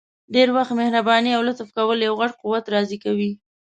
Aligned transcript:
ډير 0.33 0.49
وخت 0.57 0.71
مهرباني 0.79 1.31
او 1.37 1.41
لطف 1.49 1.67
کول 1.77 1.97
یو 2.07 2.13
غټ 2.19 2.31
قوت 2.41 2.63
راضي 2.73 2.97
کوي! 3.05 3.31